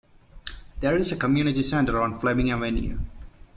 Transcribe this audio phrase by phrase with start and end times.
[0.79, 2.97] There is a Community Centre on Fleming Avenue.